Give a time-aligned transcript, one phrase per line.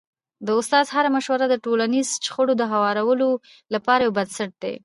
[0.45, 3.29] د استاد هره مشوره د ټولنیزو شخړو د هوارولو
[3.73, 4.75] لپاره یو بنسټ دی.